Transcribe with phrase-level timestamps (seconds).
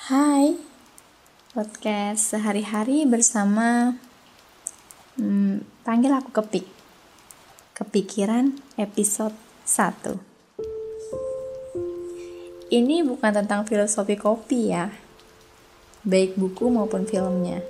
[0.00, 0.56] Hai,
[1.52, 4.00] podcast sehari-hari bersama
[5.20, 6.64] hmm, panggil aku Kepik.
[7.76, 9.36] Kepikiran episode
[9.68, 10.16] 1.
[12.72, 14.88] Ini bukan tentang filosofi kopi ya.
[16.00, 17.60] Baik buku maupun filmnya.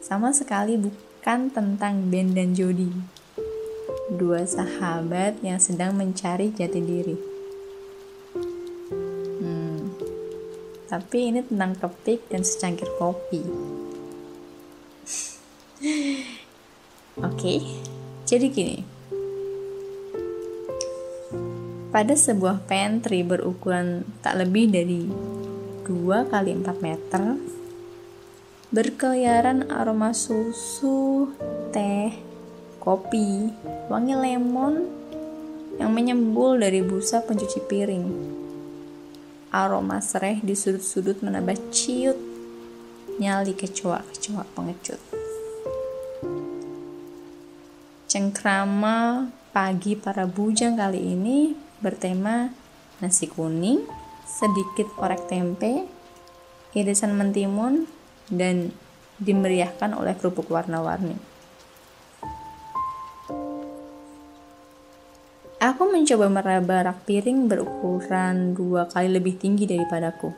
[0.00, 2.88] Sama sekali bukan tentang Ben dan Jody.
[4.08, 7.31] Dua sahabat yang sedang mencari jati diri.
[10.92, 13.40] Tapi ini tentang kepik dan secangkir kopi.
[17.16, 17.58] Oke, okay,
[18.28, 18.84] jadi gini.
[21.88, 25.08] Pada sebuah pantry berukuran tak lebih dari
[25.88, 27.40] 2 kali 4 meter,
[28.68, 31.32] berkeliaran aroma susu,
[31.72, 32.12] teh,
[32.84, 33.48] kopi,
[33.88, 34.84] wangi lemon
[35.80, 38.41] yang menyembul dari busa pencuci piring
[39.52, 42.16] aroma sereh di sudut-sudut menambah ciut
[43.20, 45.00] nyali kecoa-kecoa pengecut.
[48.08, 51.52] Cengkrama pagi para bujang kali ini
[51.84, 52.48] bertema
[53.04, 53.84] nasi kuning,
[54.24, 55.84] sedikit orek tempe,
[56.72, 57.84] irisan mentimun,
[58.32, 58.72] dan
[59.20, 61.31] dimeriahkan oleh kerupuk warna-warni.
[65.62, 70.34] Aku mencoba meraba rak piring berukuran dua kali lebih tinggi daripadaku.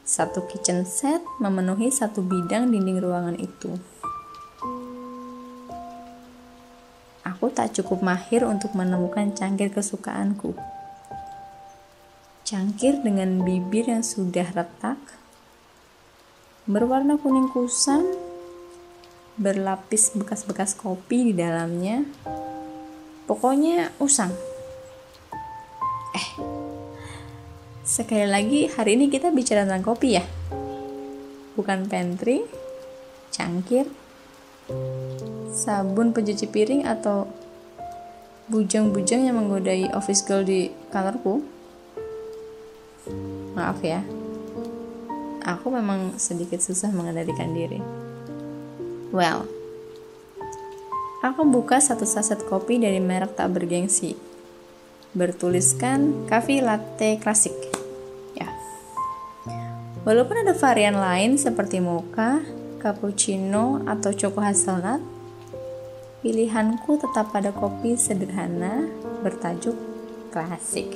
[0.00, 3.76] Satu kitchen set memenuhi satu bidang dinding ruangan itu.
[7.20, 10.56] Aku tak cukup mahir untuk menemukan cangkir kesukaanku.
[12.48, 15.20] Cangkir dengan bibir yang sudah retak,
[16.64, 18.08] berwarna kuning kusam,
[19.36, 22.08] berlapis bekas-bekas kopi di dalamnya,
[23.24, 24.34] Pokoknya usang.
[26.12, 26.28] Eh,
[27.86, 30.24] sekali lagi hari ini kita bicara tentang kopi ya.
[31.54, 32.42] Bukan pantry,
[33.30, 33.86] cangkir,
[35.52, 37.28] sabun pencuci piring atau
[38.50, 41.44] bujang-bujang yang menggodai office girl di kantorku.
[43.54, 44.02] Maaf ya,
[45.44, 47.78] aku memang sedikit susah mengendalikan diri.
[49.12, 49.44] Well,
[51.22, 54.18] Aku buka satu saset kopi dari merek tak bergengsi.
[55.14, 57.54] Bertuliskan Cafe Latte Klasik.
[58.34, 58.50] Ya.
[60.02, 62.42] Walaupun ada varian lain seperti mocha,
[62.82, 64.98] cappuccino, atau choco hazelnut,
[66.26, 68.90] pilihanku tetap pada kopi sederhana
[69.22, 69.78] bertajuk
[70.34, 70.90] klasik.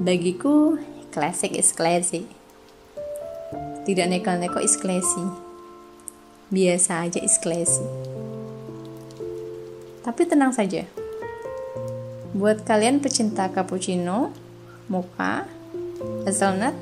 [0.00, 0.80] Bagiku,
[1.12, 2.24] klasik is classy.
[3.84, 5.43] Tidak neko-neko is classy.
[6.52, 7.80] Biasa aja is classy.
[10.04, 10.84] Tapi tenang saja.
[12.36, 14.28] Buat kalian pecinta cappuccino,
[14.92, 15.48] mocha,
[16.28, 16.76] hazelnut,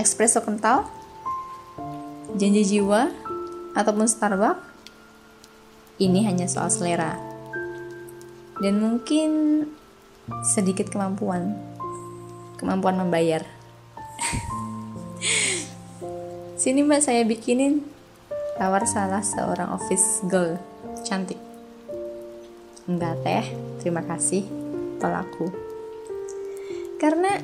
[0.00, 0.88] espresso kental,
[2.40, 3.12] janji jiwa,
[3.76, 4.64] ataupun Starbucks,
[6.00, 7.20] ini hanya soal selera.
[8.64, 9.30] Dan mungkin
[10.46, 11.52] sedikit kemampuan.
[12.56, 13.44] Kemampuan membayar.
[16.58, 17.97] Sini mbak saya bikinin
[18.58, 20.58] tawar salah seorang office girl
[21.06, 21.38] cantik.
[22.90, 23.46] Enggak teh,
[23.78, 24.42] terima kasih,
[24.98, 25.46] tolakku.
[26.98, 27.38] Karena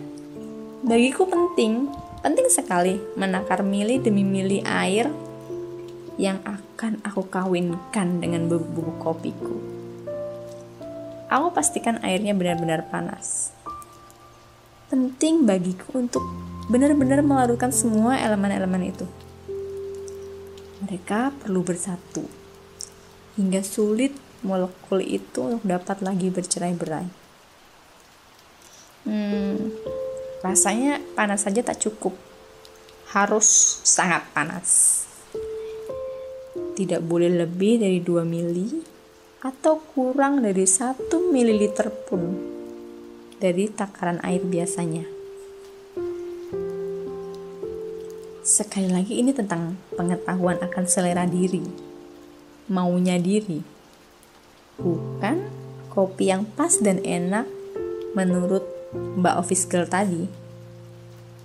[0.82, 1.86] bagiku penting,
[2.18, 5.06] penting sekali menakar mili demi mili air
[6.18, 9.54] yang akan aku kawinkan dengan bubuk-bubuk kopiku.
[11.30, 13.54] Aku pastikan airnya benar-benar panas.
[14.90, 16.22] Penting bagiku untuk
[16.66, 19.06] benar-benar melarutkan semua elemen-elemen itu.
[20.84, 22.28] Mereka perlu bersatu
[23.40, 24.12] hingga sulit
[24.44, 27.08] molekul itu untuk dapat lagi bercerai-berai.
[29.08, 29.72] Hmm,
[30.44, 32.12] rasanya panas saja tak cukup.
[33.16, 35.00] Harus sangat panas.
[36.74, 38.82] Tidak boleh lebih dari 2 mili
[39.40, 41.62] atau kurang dari 1 ml
[42.04, 42.22] pun
[43.40, 45.13] dari takaran air biasanya.
[48.44, 51.64] Sekali lagi ini tentang pengetahuan akan selera diri,
[52.68, 53.64] maunya diri
[54.76, 55.48] bukan
[55.88, 57.46] kopi yang pas dan enak
[58.12, 60.26] menurut Mbak Office Girl tadi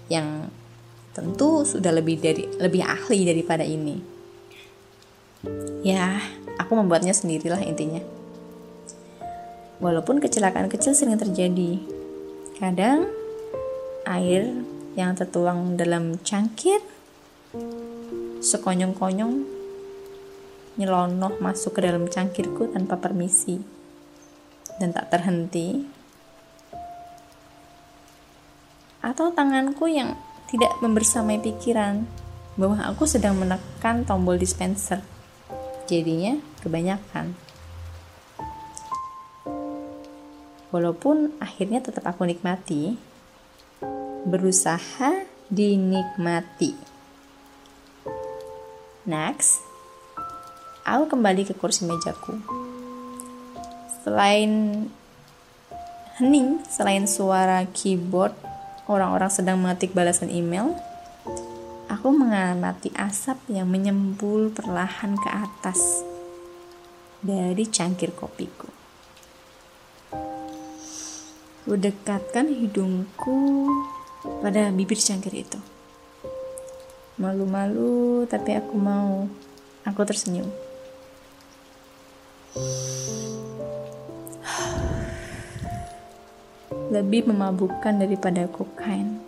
[0.09, 0.49] yang
[1.13, 4.01] tentu sudah lebih dari lebih ahli daripada ini.
[5.85, 6.19] Ya,
[6.59, 8.03] aku membuatnya sendirilah intinya.
[9.79, 11.79] Walaupun kecelakaan kecil sering terjadi.
[12.59, 13.07] Kadang
[14.03, 14.51] air
[14.93, 16.81] yang tertuang dalam cangkir
[18.39, 19.45] sekonyong-konyong
[20.79, 23.59] nyelonoh masuk ke dalam cangkirku tanpa permisi
[24.79, 25.99] dan tak terhenti.
[28.99, 30.15] atau tanganku yang
[30.51, 32.03] tidak membersamai pikiran
[32.59, 34.99] bahwa aku sedang menekan tombol dispenser.
[35.87, 37.33] Jadinya kebanyakan.
[40.69, 42.93] Walaupun akhirnya tetap aku nikmati,
[44.27, 46.75] berusaha dinikmati.
[49.07, 49.63] Next,
[50.83, 52.37] aku kembali ke kursi mejaku.
[54.03, 54.85] Selain
[56.19, 58.35] hening, selain suara keyboard
[58.89, 60.75] orang-orang sedang mengetik balasan email,
[61.87, 66.05] aku mengamati asap yang menyembul perlahan ke atas
[67.23, 68.69] dari cangkir kopiku.
[71.69, 73.69] Kudekatkan hidungku
[74.21, 75.59] pada bibir cangkir itu.
[77.19, 79.27] Malu-malu, tapi aku mau.
[79.87, 80.47] Aku tersenyum.
[86.89, 89.19] Lebih memabukkan daripada kokain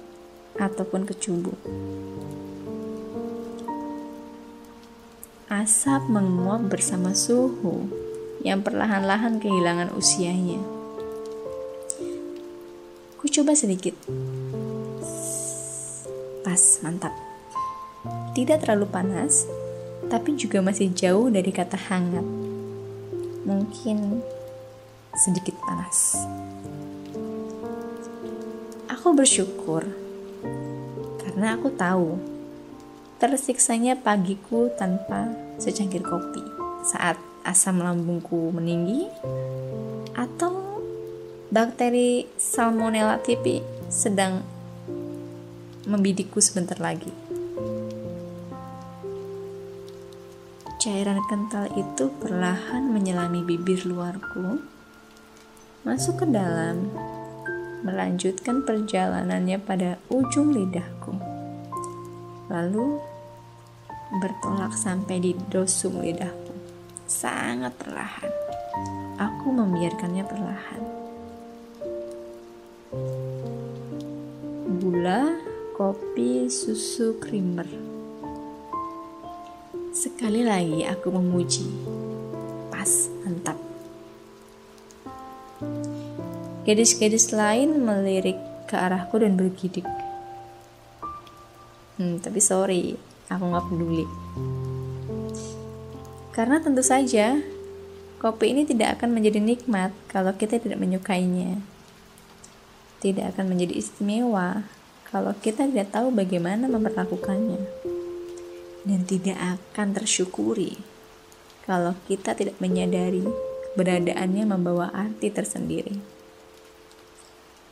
[0.60, 1.60] ataupun kecubung.
[5.52, 7.88] Asap menguap bersama suhu
[8.42, 10.82] yang perlahan-lahan kehilangan usianya
[13.32, 13.96] coba sedikit.
[16.52, 17.16] Pas, mantap.
[18.36, 19.48] Tidak terlalu panas,
[20.12, 22.28] tapi juga masih jauh dari kata hangat.
[23.48, 24.20] Mungkin
[25.16, 26.20] sedikit panas.
[28.92, 29.88] Aku bersyukur
[31.24, 32.20] karena aku tahu
[33.24, 36.44] tersiksanya pagiku tanpa secangkir kopi
[36.84, 37.16] saat
[37.48, 39.08] asam lambungku meninggi
[40.20, 40.84] atau
[41.48, 44.61] bakteri Salmonella typhi sedang
[45.86, 47.10] membidikku sebentar lagi.
[50.82, 54.66] Cairan kental itu perlahan menyelami bibir luarku,
[55.86, 56.90] masuk ke dalam,
[57.86, 61.14] melanjutkan perjalanannya pada ujung lidahku.
[62.50, 62.98] Lalu
[64.18, 66.54] bertolak sampai di dosum lidahku.
[67.06, 68.34] Sangat perlahan.
[69.22, 71.02] Aku membiarkannya perlahan.
[74.82, 75.38] gula,
[75.82, 77.66] kopi, susu, creamer.
[79.90, 81.66] Sekali lagi aku memuji.
[82.70, 83.58] Pas, mantap.
[86.70, 88.38] Gadis-gadis lain melirik
[88.70, 89.82] ke arahku dan bergidik.
[91.98, 92.94] Hmm, tapi sorry,
[93.34, 94.06] aku nggak peduli.
[96.30, 97.42] Karena tentu saja,
[98.22, 101.58] kopi ini tidak akan menjadi nikmat kalau kita tidak menyukainya.
[103.02, 104.62] Tidak akan menjadi istimewa
[105.12, 107.60] kalau kita tidak tahu bagaimana memperlakukannya
[108.88, 110.80] dan tidak akan tersyukuri
[111.68, 113.22] kalau kita tidak menyadari
[113.72, 115.96] keberadaannya membawa arti tersendiri.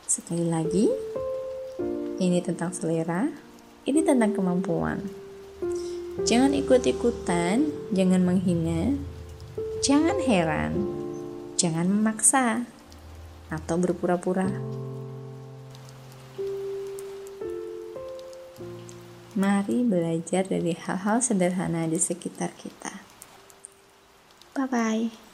[0.04, 0.86] Sekali lagi,
[2.20, 3.28] ini tentang selera,
[3.84, 5.00] ini tentang kemampuan.
[6.24, 8.96] Jangan ikut-ikutan, jangan menghina,
[9.80, 10.72] jangan heran,
[11.56, 12.68] jangan memaksa,
[13.48, 14.50] atau berpura-pura.
[19.38, 23.06] Mari belajar dari hal-hal sederhana di sekitar kita.
[24.58, 25.29] Bye bye.